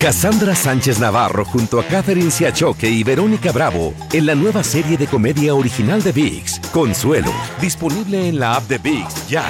[0.00, 5.08] Cassandra Sánchez Navarro junto a Catherine Siachoque y Verónica Bravo en la nueva serie de
[5.08, 9.44] comedia original de VIX, Consuelo, disponible en la app de VIX ya.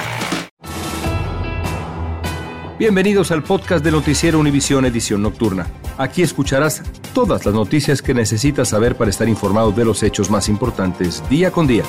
[2.79, 5.67] Bienvenidos al podcast de Noticiero Univisión Edición Nocturna.
[5.99, 6.81] Aquí escucharás
[7.13, 11.51] todas las noticias que necesitas saber para estar informado de los hechos más importantes día
[11.51, 11.83] con día.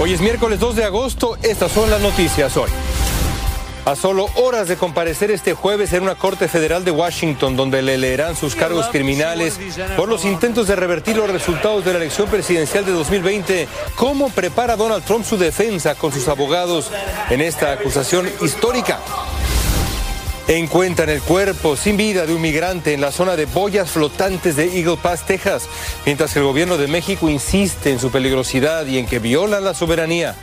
[0.00, 2.70] Hoy es miércoles 2 de agosto, estas son las noticias hoy.
[3.84, 7.98] A solo horas de comparecer este jueves en una corte federal de Washington, donde le
[7.98, 9.60] leerán sus cargos criminales
[9.94, 14.76] por los intentos de revertir los resultados de la elección presidencial de 2020, ¿cómo prepara
[14.76, 16.90] Donald Trump su defensa con sus abogados
[17.28, 19.00] en esta acusación histórica?
[20.48, 24.78] Encuentran el cuerpo sin vida de un migrante en la zona de boyas flotantes de
[24.78, 25.68] Eagle Pass, Texas,
[26.06, 29.74] mientras que el gobierno de México insiste en su peligrosidad y en que violan la
[29.74, 30.34] soberanía.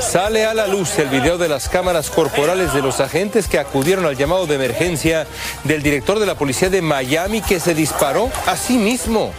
[0.00, 4.04] Sale a la luz el video de las cámaras corporales de los agentes que acudieron
[4.04, 5.26] al llamado de emergencia
[5.64, 9.32] del director de la policía de Miami que se disparó a sí mismo.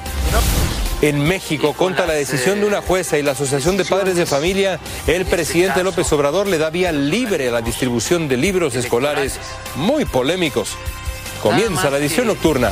[1.02, 4.80] En México, contra la decisión de una jueza y la Asociación de Padres de Familia,
[5.06, 9.38] el presidente López Obrador le da vía libre a la distribución de libros escolares
[9.76, 10.78] muy polémicos.
[11.42, 12.72] Comienza la edición nocturna.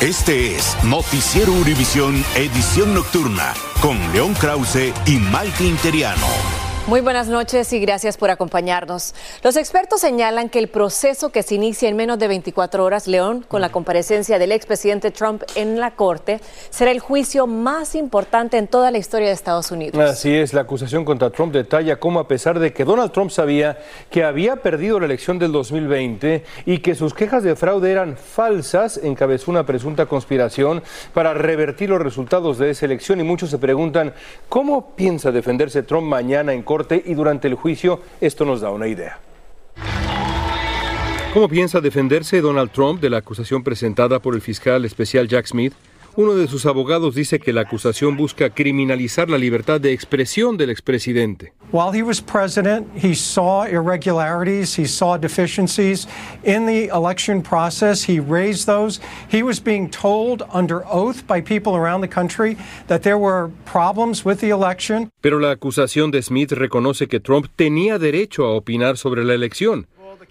[0.00, 6.55] Este es Noticiero Univisión Edición Nocturna con León Krause y Mike Interiano.
[6.88, 9.12] Muy buenas noches y gracias por acompañarnos.
[9.42, 13.44] Los expertos señalan que el proceso que se inicia en menos de 24 horas, León,
[13.48, 18.68] con la comparecencia del expresidente Trump en la Corte, será el juicio más importante en
[18.68, 19.98] toda la historia de Estados Unidos.
[19.98, 23.78] Así es, la acusación contra Trump detalla cómo a pesar de que Donald Trump sabía
[24.08, 29.00] que había perdido la elección del 2020 y que sus quejas de fraude eran falsas,
[29.02, 34.14] encabezó una presunta conspiración para revertir los resultados de esa elección y muchos se preguntan
[34.48, 38.88] cómo piensa defenderse Trump mañana en Corte y durante el juicio esto nos da una
[38.88, 39.18] idea.
[41.32, 45.74] ¿Cómo piensa defenderse Donald Trump de la acusación presentada por el fiscal especial Jack Smith?
[46.16, 50.70] Uno de sus abogados dice que la acusación busca criminalizar la libertad de expresión del
[50.70, 51.52] expresidente.
[51.76, 56.06] While he was president, he saw irregularities, he saw deficiencies
[56.42, 58.04] in the election process.
[58.04, 58.98] He raised those.
[59.28, 62.56] He was being told under oath by people around the country
[62.86, 65.10] that there were problems with the election.
[65.20, 69.86] Pero la acusación de Smith reconoce que Trump tenía derecho a opinar sobre la elección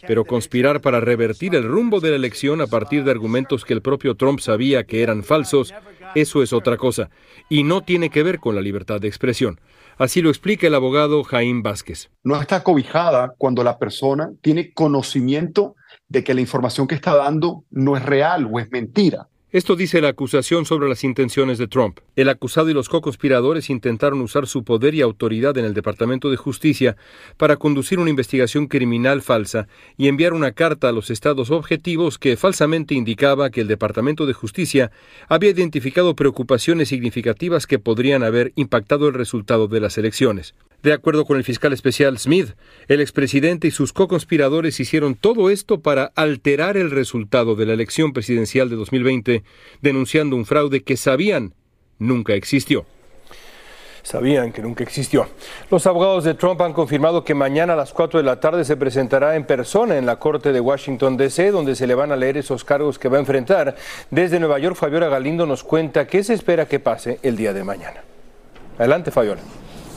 [0.07, 3.81] pero conspirar para revertir el rumbo de la elección a partir de argumentos que el
[3.81, 5.73] propio Trump sabía que eran falsos,
[6.15, 7.09] eso es otra cosa,
[7.49, 9.59] y no tiene que ver con la libertad de expresión.
[9.97, 12.09] Así lo explica el abogado Jaime Vázquez.
[12.23, 15.75] No está cobijada cuando la persona tiene conocimiento
[16.09, 19.27] de que la información que está dando no es real o es mentira.
[19.55, 21.99] Esto dice la acusación sobre las intenciones de Trump.
[22.17, 26.35] El acusado y los co-conspiradores intentaron usar su poder y autoridad en el Departamento de
[26.35, 26.97] Justicia
[27.37, 32.35] para conducir una investigación criminal falsa y enviar una carta a los estados objetivos que
[32.35, 34.91] falsamente indicaba que el Departamento de Justicia
[35.29, 40.53] había identificado preocupaciones significativas que podrían haber impactado el resultado de las elecciones.
[40.85, 42.49] De acuerdo con el fiscal especial Smith,
[42.87, 48.13] el expresidente y sus co-conspiradores hicieron todo esto para alterar el resultado de la elección
[48.13, 49.43] presidencial de 2020,
[49.81, 51.55] denunciando un fraude que sabían
[51.97, 52.85] nunca existió.
[54.03, 55.27] Sabían que nunca existió.
[55.71, 58.77] Los abogados de Trump han confirmado que mañana a las 4 de la tarde se
[58.77, 62.37] presentará en persona en la Corte de Washington, D.C., donde se le van a leer
[62.37, 63.75] esos cargos que va a enfrentar.
[64.11, 67.63] Desde Nueva York, Fabiola Galindo nos cuenta qué se espera que pase el día de
[67.63, 68.03] mañana.
[68.77, 69.41] Adelante, Fabiola.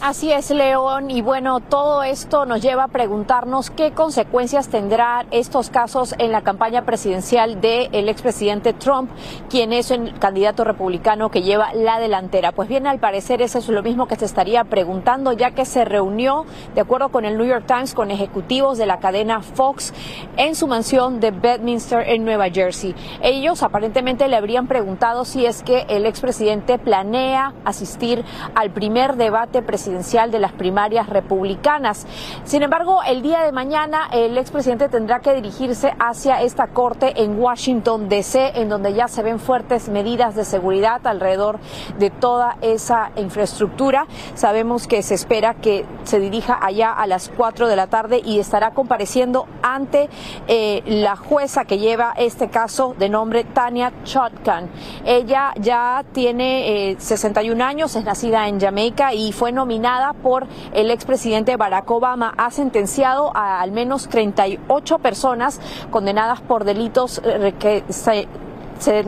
[0.01, 1.11] Así es, León.
[1.11, 6.43] Y bueno, todo esto nos lleva a preguntarnos qué consecuencias tendrán estos casos en la
[6.43, 9.11] campaña presidencial del expresidente Trump,
[9.51, 12.53] quien es el candidato republicano que lleva la delantera.
[12.53, 15.85] Pues bien, al parecer eso es lo mismo que se estaría preguntando, ya que se
[15.85, 19.93] reunió, de acuerdo con el New York Times, con ejecutivos de la cadena Fox
[20.37, 22.95] en su mansión de Bedminster en Nueva Jersey.
[23.21, 29.61] Ellos aparentemente le habrían preguntado si es que el expresidente planea asistir al primer debate
[29.61, 32.07] presidencial presidencial de las primarias republicanas.
[32.45, 37.41] Sin embargo, el día de mañana el expresidente tendrá que dirigirse hacia esta corte en
[37.41, 41.59] Washington, D.C., en donde ya se ven fuertes medidas de seguridad alrededor
[41.99, 44.07] de toda esa infraestructura.
[44.35, 48.41] Sabemos que se espera que se dirija allá a las 4 de la tarde y
[48.41, 50.11] estará compareciendo ante
[50.49, 54.69] eh, la jueza que lleva este caso de nombre Tania Chotkan.
[55.07, 59.78] Ella ya tiene 61 eh, años, es nacida en Jamaica y fue nominada
[60.23, 65.61] por el expresidente Barack Obama, ha sentenciado a al menos 38 personas
[65.91, 68.29] condenadas por delitos eh, que se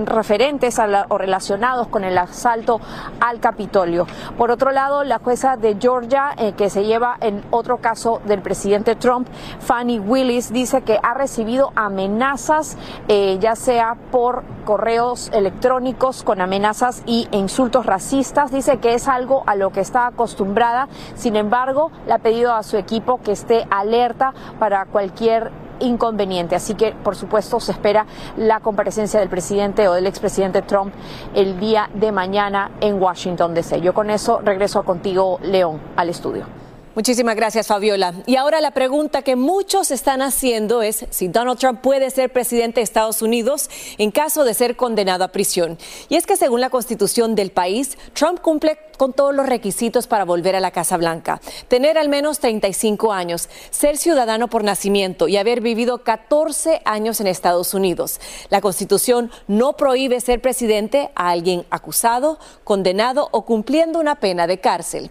[0.06, 0.78] referentes
[1.08, 2.80] o relacionados con el asalto
[3.20, 4.06] al Capitolio.
[4.36, 8.42] Por otro lado, la jueza de Georgia, eh, que se lleva en otro caso del
[8.42, 9.28] presidente Trump,
[9.60, 12.76] Fanny Willis, dice que ha recibido amenazas,
[13.08, 18.50] eh, ya sea por correos electrónicos con amenazas y insultos racistas.
[18.50, 20.88] Dice que es algo a lo que está acostumbrada.
[21.14, 25.50] Sin embargo, le ha pedido a su equipo que esté alerta para cualquier
[25.80, 26.54] inconveniente.
[26.54, 28.06] Así que, por supuesto, se espera
[28.36, 30.94] la comparecencia del presidente o del expresidente Trump
[31.34, 33.80] el día de mañana en Washington, D.C.
[33.80, 36.59] Yo con eso regreso contigo, León, al estudio.
[36.96, 38.14] Muchísimas gracias, Fabiola.
[38.26, 42.80] Y ahora la pregunta que muchos están haciendo es si Donald Trump puede ser presidente
[42.80, 45.78] de Estados Unidos en caso de ser condenado a prisión.
[46.08, 50.26] Y es que según la constitución del país, Trump cumple con todos los requisitos para
[50.26, 51.40] volver a la Casa Blanca.
[51.68, 57.28] Tener al menos 35 años, ser ciudadano por nacimiento y haber vivido 14 años en
[57.28, 58.20] Estados Unidos.
[58.50, 64.60] La Constitución no prohíbe ser presidente a alguien acusado, condenado o cumpliendo una pena de
[64.60, 65.10] cárcel.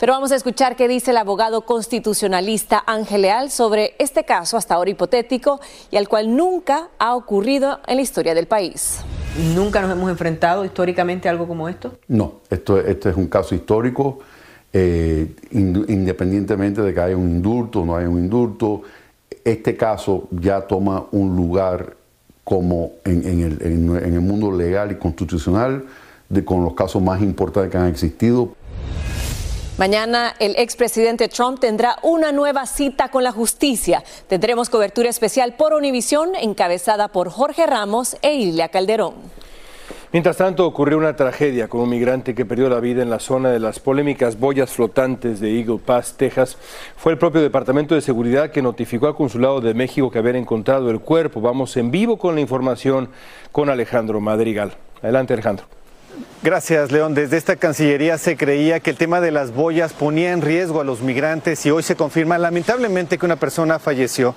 [0.00, 4.76] Pero vamos a escuchar qué dice el abogado constitucionalista Ángel Leal sobre este caso hasta
[4.76, 5.58] ahora hipotético
[5.90, 9.00] y al cual nunca ha ocurrido en la historia del país.
[9.52, 11.98] ¿Nunca nos hemos enfrentado históricamente a algo como esto?
[12.06, 14.20] No, esto, este es un caso histórico,
[14.72, 18.82] eh, independientemente de que haya un indulto o no haya un indulto,
[19.44, 21.96] este caso ya toma un lugar
[22.44, 25.84] como en, el, mundo legal y constitucional
[26.28, 28.54] de, con los casos más importantes que han existido.
[29.78, 34.02] Mañana el expresidente Trump tendrá una nueva cita con la justicia.
[34.26, 39.14] Tendremos cobertura especial por Univisión encabezada por Jorge Ramos e Ilia Calderón.
[40.12, 43.50] Mientras tanto, ocurrió una tragedia con un migrante que perdió la vida en la zona
[43.50, 46.56] de las polémicas boyas flotantes de Eagle Pass, Texas.
[46.96, 50.90] Fue el propio Departamento de Seguridad que notificó al Consulado de México que habían encontrado
[50.90, 51.40] el cuerpo.
[51.40, 53.10] Vamos en vivo con la información
[53.52, 54.72] con Alejandro Madrigal.
[55.02, 55.77] Adelante, Alejandro.
[56.42, 57.14] Gracias, León.
[57.14, 60.84] Desde esta Cancillería se creía que el tema de las boyas ponía en riesgo a
[60.84, 64.34] los migrantes y hoy se confirma lamentablemente que una persona falleció.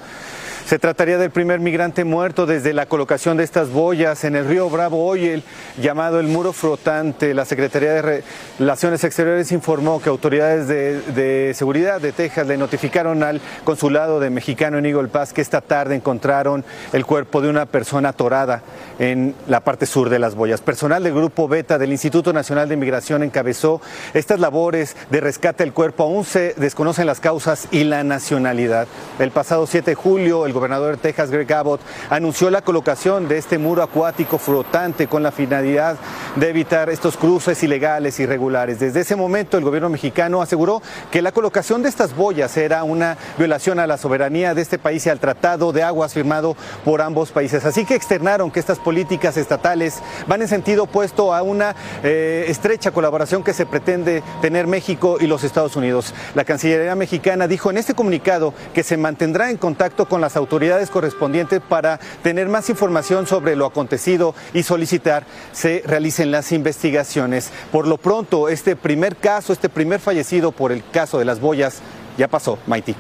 [0.66, 4.70] Se trataría del primer migrante muerto desde la colocación de estas boyas en el río
[4.70, 5.44] Bravo hoy el
[5.82, 7.34] llamado el muro flotante.
[7.34, 8.24] La Secretaría de
[8.58, 14.78] Relaciones Exteriores informó que autoridades de, seguridad de Texas le notificaron al consulado de mexicano
[14.78, 16.64] en Eagle Pass que esta tarde encontraron
[16.94, 18.62] el cuerpo de una persona atorada
[18.98, 20.62] en la parte sur de las boyas.
[20.62, 23.82] Personal del Grupo Beta del Instituto Nacional de Inmigración encabezó
[24.14, 26.04] estas labores de rescate del cuerpo.
[26.04, 28.88] Aún se desconocen las causas y la nacionalidad.
[29.20, 33.58] El pasado 7 de julio, gobernador de Texas, Greg Abbott, anunció la colocación de este
[33.58, 35.98] muro acuático flotante con la finalidad
[36.36, 38.80] de evitar estos cruces ilegales irregulares.
[38.80, 40.82] Desde ese momento, el gobierno mexicano aseguró
[41.12, 45.06] que la colocación de estas boyas era una violación a la soberanía de este país
[45.06, 47.66] y al tratado de aguas firmado por ambos países.
[47.66, 52.92] Así que externaron que estas políticas estatales van en sentido opuesto a una eh, estrecha
[52.92, 56.14] colaboración que se pretende tener México y los Estados Unidos.
[56.36, 60.41] La Cancillería mexicana dijo en este comunicado que se mantendrá en contacto con las autoridades
[60.90, 67.52] correspondientes para tener más información sobre lo acontecido y solicitar se realicen las investigaciones.
[67.72, 71.82] Por lo pronto, este primer caso, este primer fallecido por el caso de las boyas,
[72.18, 72.96] ya pasó, Maiti.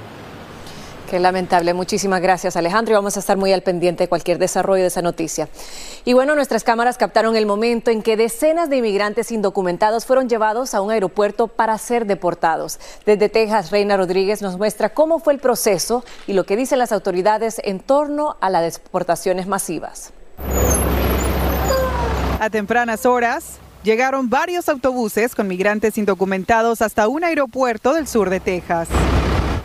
[1.11, 1.73] Qué lamentable.
[1.73, 2.93] Muchísimas gracias, Alejandro.
[2.93, 5.49] Y vamos a estar muy al pendiente de cualquier desarrollo de esa noticia.
[6.05, 10.73] Y bueno, nuestras cámaras captaron el momento en que decenas de inmigrantes indocumentados fueron llevados
[10.73, 12.79] a un aeropuerto para ser deportados.
[13.05, 16.93] Desde Texas, Reina Rodríguez nos muestra cómo fue el proceso y lo que dicen las
[16.93, 20.13] autoridades en torno a las deportaciones masivas.
[22.39, 28.39] A tempranas horas, llegaron varios autobuses con migrantes indocumentados hasta un aeropuerto del sur de
[28.39, 28.87] Texas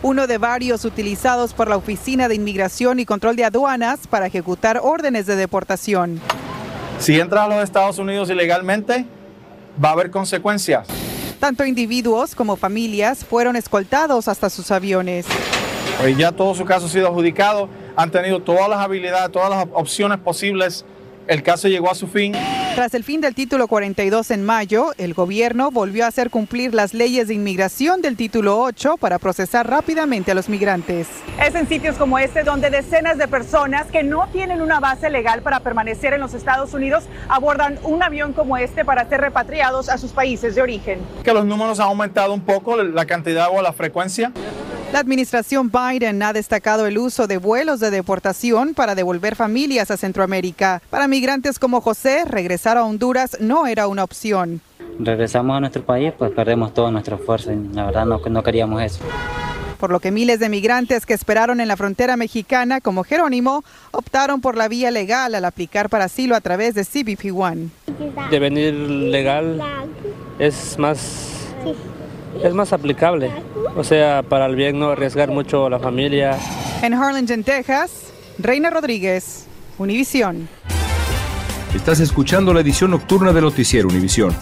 [0.01, 4.79] uno de varios utilizados por la Oficina de Inmigración y Control de Aduanas para ejecutar
[4.81, 6.19] órdenes de deportación.
[6.99, 9.05] Si entra a los Estados Unidos ilegalmente,
[9.83, 10.87] va a haber consecuencias.
[11.39, 15.25] Tanto individuos como familias fueron escoltados hasta sus aviones.
[15.99, 19.67] Pues ya todo su caso ha sido adjudicado, han tenido todas las habilidades, todas las
[19.73, 20.85] opciones posibles
[21.27, 22.33] el caso llegó a su fin.
[22.77, 26.93] Tras el fin del título 42 en mayo, el gobierno volvió a hacer cumplir las
[26.93, 31.07] leyes de inmigración del título 8 para procesar rápidamente a los migrantes.
[31.43, 35.41] Es en sitios como este donde decenas de personas que no tienen una base legal
[35.41, 39.97] para permanecer en los Estados Unidos abordan un avión como este para ser repatriados a
[39.97, 40.99] sus países de origen.
[41.23, 44.31] Que los números han aumentado un poco, la cantidad o la frecuencia.
[44.97, 49.97] La administración Biden ha destacado el uso de vuelos de deportación para devolver familias a
[49.97, 50.81] Centroamérica.
[50.89, 54.59] Para migrantes como José, regresar a Honduras no era una opción.
[54.97, 57.51] Regresamos a nuestro país, pues perdemos todo nuestro esfuerzo.
[57.75, 59.03] La verdad no, no queríamos eso.
[59.79, 64.41] por lo que miles de migrantes que esperaron en la frontera mexicana, como Jerónimo, optaron
[64.41, 67.69] por la vía legal al aplicar para asilo a través de CBP One.
[68.31, 69.61] De venir legal
[70.39, 71.53] es más
[72.43, 73.31] es más aplicable,
[73.75, 76.37] o sea, para el bien no arriesgar mucho a la familia.
[76.81, 80.47] En Harlingen, Texas, Reina Rodríguez, Univisión.
[81.73, 84.35] Estás escuchando la edición nocturna de Noticiero Univisión.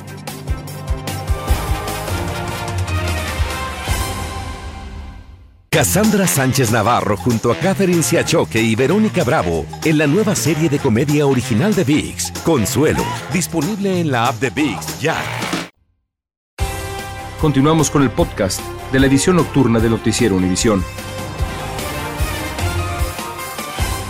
[5.69, 10.79] Cassandra Sánchez Navarro junto a Catherine Siachoque y Verónica Bravo en la nueva serie de
[10.79, 15.17] comedia original de VIX, Consuelo, disponible en la app de VIX ya.
[17.41, 18.61] Continuamos con el podcast
[18.93, 20.83] de la edición nocturna de Noticiero Univisión.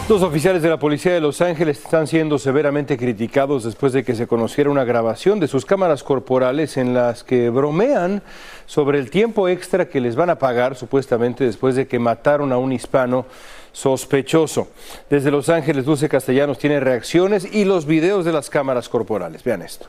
[0.07, 4.13] Dos oficiales de la policía de Los Ángeles están siendo severamente criticados después de que
[4.13, 8.21] se conociera una grabación de sus cámaras corporales en las que bromean
[8.67, 12.59] sobre el tiempo extra que les van a pagar supuestamente después de que mataron a
[12.59, 13.25] un hispano
[13.71, 14.67] sospechoso.
[15.09, 19.43] Desde Los Ángeles, Dulce Castellanos tiene reacciones y los videos de las cámaras corporales.
[19.43, 19.87] Vean esto.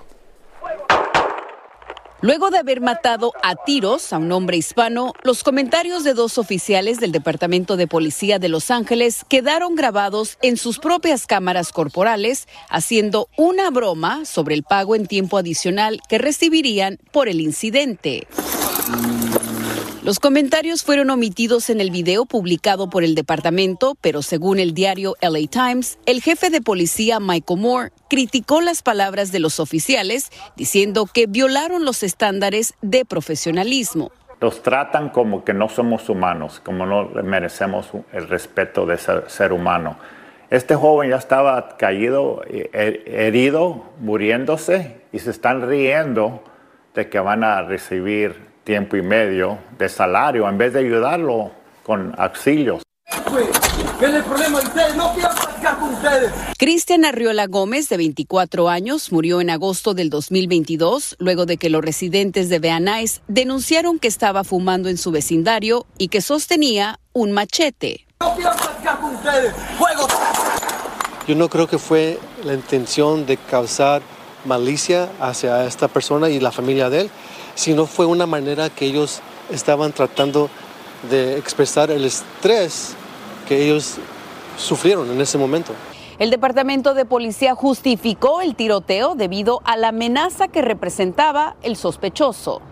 [2.22, 6.98] Luego de haber matado a tiros a un hombre hispano, los comentarios de dos oficiales
[6.98, 13.28] del Departamento de Policía de Los Ángeles quedaron grabados en sus propias cámaras corporales, haciendo
[13.36, 18.26] una broma sobre el pago en tiempo adicional que recibirían por el incidente.
[20.06, 25.16] Los comentarios fueron omitidos en el video publicado por el departamento, pero según el diario
[25.20, 31.08] LA Times, el jefe de policía Michael Moore criticó las palabras de los oficiales, diciendo
[31.12, 34.12] que violaron los estándares de profesionalismo.
[34.40, 39.52] Los tratan como que no somos humanos, como no merecemos el respeto de ser, ser
[39.52, 39.98] humano.
[40.50, 46.44] Este joven ya estaba caído, herido, muriéndose, y se están riendo
[46.94, 51.52] de que van a recibir tiempo y medio de salario en vez de ayudarlo
[51.84, 52.82] con auxilios.
[56.58, 61.82] Cristian Arriola Gómez, de 24 años, murió en agosto del 2022 luego de que los
[61.82, 68.06] residentes de Beanais denunciaron que estaba fumando en su vecindario y que sostenía un machete.
[71.28, 74.02] Yo no creo que fue la intención de causar
[74.44, 77.10] malicia hacia esta persona y la familia de él
[77.56, 79.20] sino fue una manera que ellos
[79.50, 80.48] estaban tratando
[81.10, 82.94] de expresar el estrés
[83.48, 83.96] que ellos
[84.56, 85.72] sufrieron en ese momento.
[86.18, 92.62] El Departamento de Policía justificó el tiroteo debido a la amenaza que representaba el sospechoso.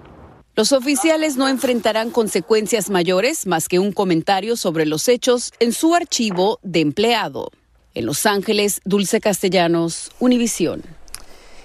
[0.54, 5.94] Los oficiales no enfrentarán consecuencias mayores más que un comentario sobre los hechos en su
[5.94, 7.50] archivo de empleado.
[7.94, 10.82] En Los Ángeles, Dulce Castellanos, Univisión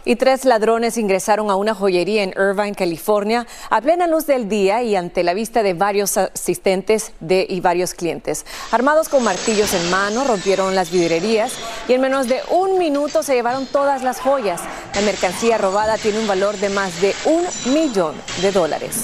[0.09, 4.81] y tres ladrones ingresaron a una joyería en Irvine, California, a plena luz del día
[4.81, 8.43] y ante la vista de varios asistentes y varios clientes.
[8.71, 11.53] Armados con martillos en mano, rompieron las vidrierías
[11.87, 14.61] y en menos de un minuto se llevaron todas las joyas.
[14.95, 19.03] La mercancía robada tiene un valor de más de un millón de dólares.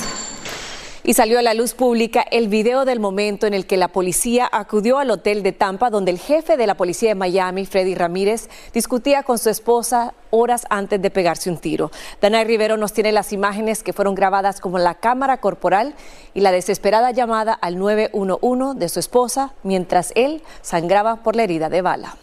[1.07, 4.50] Y salió a la luz pública el video del momento en el que la policía
[4.51, 8.50] acudió al hotel de Tampa, donde el jefe de la policía de Miami, Freddy Ramírez,
[8.74, 11.91] discutía con su esposa horas antes de pegarse un tiro.
[12.21, 15.93] Danay Rivero nos tiene las imágenes que fueron grabadas como la cámara corporal
[16.33, 21.69] y la desesperada llamada al 911 de su esposa mientras él sangraba por la herida
[21.69, 22.17] de bala.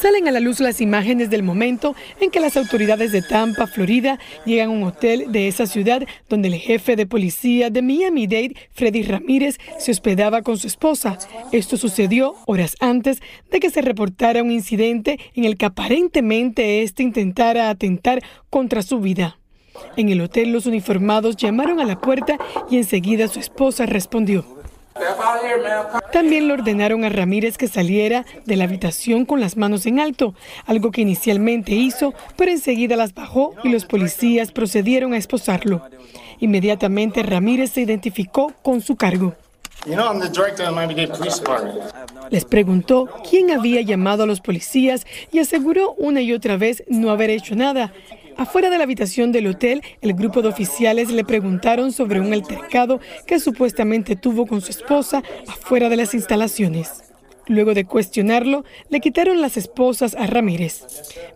[0.00, 4.18] Salen a la luz las imágenes del momento en que las autoridades de Tampa, Florida,
[4.44, 9.02] llegan a un hotel de esa ciudad donde el jefe de policía de Miami-Dade, Freddy
[9.02, 11.18] Ramírez, se hospedaba con su esposa.
[11.52, 13.20] Esto sucedió horas antes
[13.50, 19.00] de que se reportara un incidente en el que aparentemente este intentara atentar contra su
[19.00, 19.38] vida.
[19.96, 22.38] En el hotel los uniformados llamaron a la puerta
[22.70, 24.44] y enseguida su esposa respondió.
[26.12, 30.34] También le ordenaron a Ramírez que saliera de la habitación con las manos en alto,
[30.66, 35.82] algo que inicialmente hizo, pero enseguida las bajó y los policías procedieron a esposarlo.
[36.40, 39.34] Inmediatamente Ramírez se identificó con su cargo.
[42.30, 47.10] Les preguntó quién había llamado a los policías y aseguró una y otra vez no
[47.10, 47.92] haber hecho nada.
[48.36, 53.00] Afuera de la habitación del hotel, el grupo de oficiales le preguntaron sobre un altercado
[53.26, 57.02] que supuestamente tuvo con su esposa afuera de las instalaciones.
[57.46, 60.84] Luego de cuestionarlo, le quitaron las esposas a Ramírez.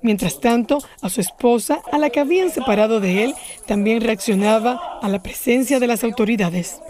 [0.03, 3.35] Mientras tanto, a su esposa, a la que habían separado de él,
[3.67, 6.81] también reaccionaba a la presencia de las autoridades.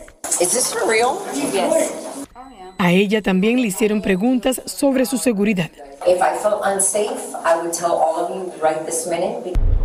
[2.79, 5.71] A ella también le hicieron preguntas sobre su seguridad.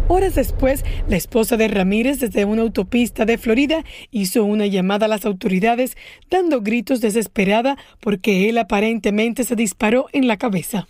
[0.08, 5.10] Horas después, la esposa de Ramírez desde una autopista de Florida hizo una llamada a
[5.10, 5.98] las autoridades
[6.30, 10.88] dando gritos desesperada porque él aparentemente se disparó en la cabeza.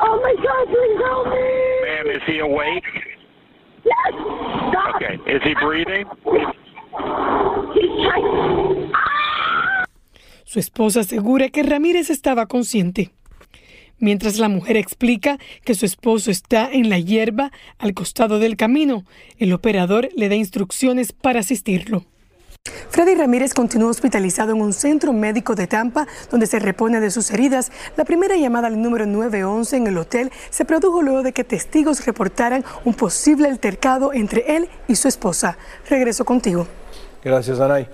[0.00, 1.38] Oh my God, please help me.
[1.86, 2.84] Ma'am, is he awake?
[3.84, 4.14] Yes.
[4.68, 4.96] Stop.
[4.96, 5.14] Okay.
[5.32, 6.04] Is he breathing?
[7.74, 8.92] He's trying.
[10.44, 13.12] Su esposa asegura que Ramírez estaba consciente.
[13.98, 19.04] Mientras la mujer explica que su esposo está en la hierba al costado del camino,
[19.38, 22.04] el operador le da instrucciones para asistirlo.
[22.88, 27.30] Freddy Ramírez continúa hospitalizado en un centro médico de Tampa, donde se repone de sus
[27.30, 27.70] heridas.
[27.96, 32.06] La primera llamada al número 911 en el hotel se produjo luego de que testigos
[32.06, 35.58] reportaran un posible altercado entre él y su esposa.
[35.90, 36.66] Regreso contigo.
[37.24, 37.86] Gracias, Anay.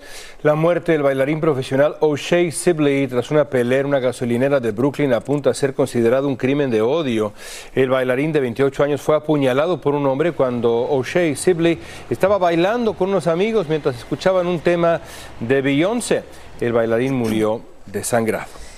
[0.42, 5.12] La muerte del bailarín profesional O'Shea Sibley tras una pelea en una gasolinera de Brooklyn
[5.12, 7.32] apunta a ser considerado un crimen de odio.
[7.72, 11.78] El bailarín de 28 años fue apuñalado por un hombre cuando O'Shea Sibley
[12.10, 15.00] estaba bailando con unos amigos mientras escuchaban un tema
[15.38, 16.24] de Beyoncé.
[16.60, 18.69] El bailarín murió desangrado.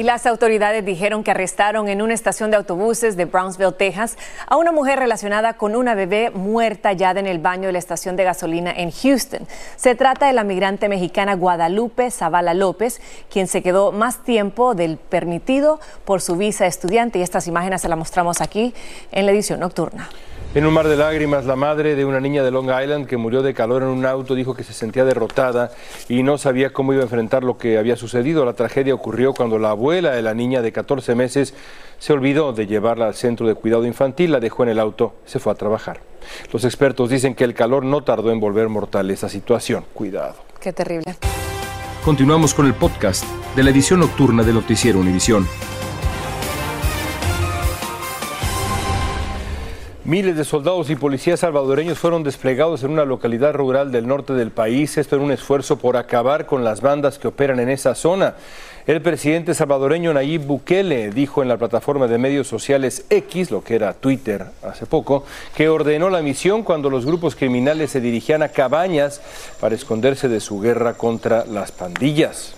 [0.00, 4.16] Y las autoridades dijeron que arrestaron en una estación de autobuses de Brownsville, Texas,
[4.46, 8.16] a una mujer relacionada con una bebé muerta hallada en el baño de la estación
[8.16, 9.46] de gasolina en Houston.
[9.76, 14.96] Se trata de la migrante mexicana Guadalupe Zavala López, quien se quedó más tiempo del
[14.96, 17.18] permitido por su visa estudiante.
[17.18, 18.72] Y estas imágenes se las mostramos aquí
[19.12, 20.08] en la edición nocturna.
[20.52, 23.40] En un mar de lágrimas, la madre de una niña de Long Island que murió
[23.40, 25.70] de calor en un auto dijo que se sentía derrotada
[26.08, 28.44] y no sabía cómo iba a enfrentar lo que había sucedido.
[28.44, 31.54] La tragedia ocurrió cuando la abuela de la niña de 14 meses
[32.00, 35.38] se olvidó de llevarla al centro de cuidado infantil, la dejó en el auto, se
[35.38, 36.00] fue a trabajar.
[36.52, 39.84] Los expertos dicen que el calor no tardó en volver mortal esa situación.
[39.94, 40.34] Cuidado.
[40.58, 41.14] Qué terrible.
[42.04, 45.46] Continuamos con el podcast de la edición nocturna de Noticiero Univisión.
[50.10, 54.50] Miles de soldados y policías salvadoreños fueron desplegados en una localidad rural del norte del
[54.50, 58.34] país, esto en un esfuerzo por acabar con las bandas que operan en esa zona.
[58.88, 63.76] El presidente salvadoreño Nayib Bukele dijo en la plataforma de medios sociales X, lo que
[63.76, 65.22] era Twitter hace poco,
[65.54, 69.20] que ordenó la misión cuando los grupos criminales se dirigían a cabañas
[69.60, 72.56] para esconderse de su guerra contra las pandillas.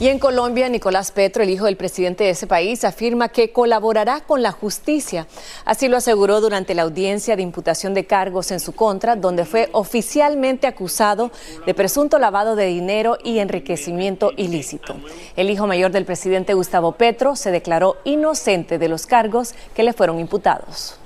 [0.00, 4.20] Y en Colombia, Nicolás Petro, el hijo del presidente de ese país, afirma que colaborará
[4.20, 5.26] con la justicia.
[5.64, 9.68] Así lo aseguró durante la audiencia de imputación de cargos en su contra, donde fue
[9.72, 11.32] oficialmente acusado
[11.66, 14.94] de presunto lavado de dinero y enriquecimiento ilícito.
[15.34, 19.92] El hijo mayor del presidente Gustavo Petro se declaró inocente de los cargos que le
[19.92, 21.00] fueron imputados.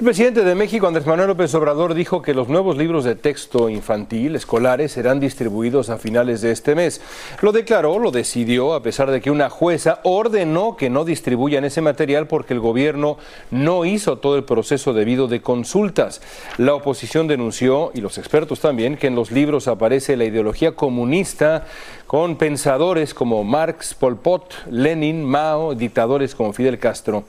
[0.00, 3.68] El presidente de México, Andrés Manuel López Obrador, dijo que los nuevos libros de texto
[3.68, 7.02] infantil escolares serán distribuidos a finales de este mes.
[7.42, 11.82] Lo declaró, lo decidió, a pesar de que una jueza ordenó que no distribuyan ese
[11.82, 13.18] material porque el gobierno
[13.50, 16.22] no hizo todo el proceso debido de consultas.
[16.56, 21.66] La oposición denunció, y los expertos también, que en los libros aparece la ideología comunista
[22.06, 27.24] con pensadores como Marx, Pol Pot, Lenin, Mao, dictadores como Fidel Castro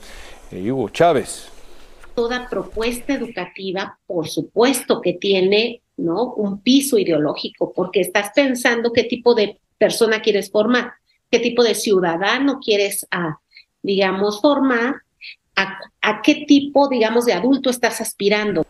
[0.54, 1.51] y Hugo Chávez
[2.16, 6.34] toda propuesta educativa, por supuesto que tiene ¿no?
[6.34, 10.94] un piso ideológico, porque estás pensando qué tipo de persona quieres formar,
[11.30, 13.40] qué tipo de ciudadano quieres, ah,
[13.82, 14.96] digamos, formar,
[15.56, 18.66] a, a qué tipo, digamos, de adulto estás aspirando.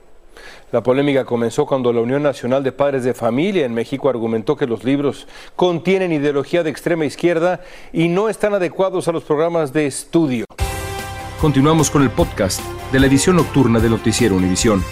[0.71, 4.65] La polémica comenzó cuando la Unión Nacional de Padres de Familia en México argumentó que
[4.65, 5.27] los libros
[5.57, 7.59] contienen ideología de extrema izquierda
[7.91, 10.45] y no están adecuados a los programas de estudio.
[11.41, 14.83] Continuamos con el podcast de la edición nocturna de Noticiero Univisión.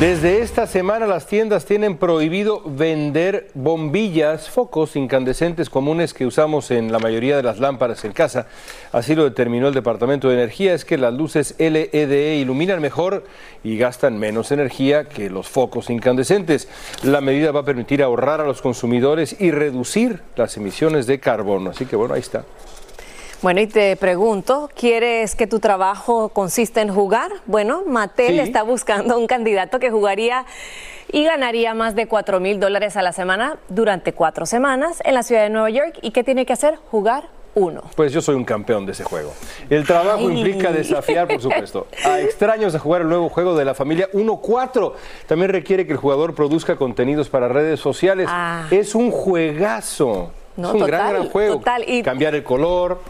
[0.00, 6.90] Desde esta semana las tiendas tienen prohibido vender bombillas, focos incandescentes comunes que usamos en
[6.90, 8.48] la mayoría de las lámparas en casa.
[8.90, 13.22] Así lo determinó el Departamento de Energía, es que las luces LED iluminan mejor
[13.62, 16.66] y gastan menos energía que los focos incandescentes.
[17.04, 21.70] La medida va a permitir ahorrar a los consumidores y reducir las emisiones de carbono.
[21.70, 22.44] Así que bueno, ahí está.
[23.44, 27.30] Bueno, y te pregunto, ¿quieres que tu trabajo consista en jugar?
[27.44, 30.46] Bueno, Mattel está buscando un candidato que jugaría
[31.12, 35.22] y ganaría más de 4 mil dólares a la semana durante cuatro semanas en la
[35.22, 35.98] ciudad de Nueva York.
[36.00, 36.78] ¿Y qué tiene que hacer?
[36.90, 37.82] Jugar uno.
[37.94, 39.34] Pues yo soy un campeón de ese juego.
[39.68, 43.74] El trabajo implica desafiar, por supuesto, a extraños a jugar el nuevo juego de la
[43.74, 44.94] familia 1-4.
[45.26, 48.26] También requiere que el jugador produzca contenidos para redes sociales.
[48.30, 48.66] Ah.
[48.70, 50.32] Es un juegazo.
[50.56, 51.60] es un gran, gran juego.
[51.86, 52.02] Y...
[52.02, 53.00] Cambiar el color,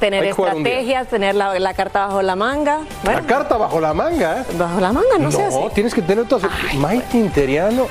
[0.00, 2.80] Tener estrategias, tener la, carta bajo la manga.
[3.04, 4.44] la carta bajo la manga, ¿eh?
[4.58, 5.48] Bajo la manga, no, sé.
[5.50, 6.48] No, tienes que tener todo.
[6.74, 7.86] Mike Interiano,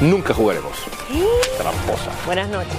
[0.00, 0.72] nunca jugaremos.
[1.58, 2.10] Tramposa.
[2.26, 2.76] Buenas noches.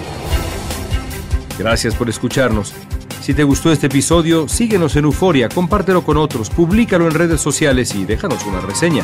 [1.57, 2.73] Gracias por escucharnos.
[3.21, 7.93] Si te gustó este episodio, síguenos en Euforia, compártelo con otros, públicalo en redes sociales
[7.93, 9.03] y déjanos una reseña.